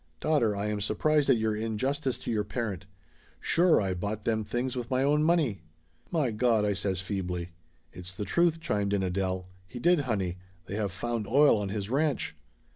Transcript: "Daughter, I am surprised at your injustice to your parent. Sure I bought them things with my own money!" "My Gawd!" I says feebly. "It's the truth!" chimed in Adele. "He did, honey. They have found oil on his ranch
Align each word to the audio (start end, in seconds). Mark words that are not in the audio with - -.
"Daughter, 0.19 0.55
I 0.55 0.65
am 0.65 0.81
surprised 0.81 1.29
at 1.29 1.37
your 1.37 1.55
injustice 1.55 2.17
to 2.17 2.31
your 2.31 2.43
parent. 2.43 2.87
Sure 3.39 3.79
I 3.79 3.93
bought 3.93 4.25
them 4.25 4.43
things 4.43 4.75
with 4.75 4.89
my 4.89 5.03
own 5.03 5.21
money!" 5.21 5.61
"My 6.11 6.31
Gawd!" 6.31 6.65
I 6.65 6.73
says 6.73 6.99
feebly. 6.99 7.51
"It's 7.93 8.11
the 8.15 8.25
truth!" 8.25 8.59
chimed 8.59 8.93
in 8.93 9.03
Adele. 9.03 9.47
"He 9.67 9.77
did, 9.77 9.99
honey. 9.99 10.37
They 10.65 10.73
have 10.75 10.91
found 10.91 11.27
oil 11.27 11.55
on 11.55 11.69
his 11.69 11.91
ranch 11.91 12.35